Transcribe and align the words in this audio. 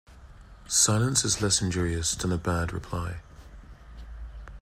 Silence 0.67 1.23
is 1.23 1.43
less 1.43 1.61
injurious 1.61 2.15
than 2.15 2.31
a 2.31 2.37
bad 2.39 2.73
reply. 2.73 3.17